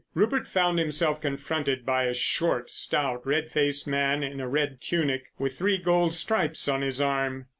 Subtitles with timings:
[0.15, 5.25] Rupert found himself confronted by a short, stout, red faced man in a red tunic
[5.37, 7.45] with three gold stripes on his arm.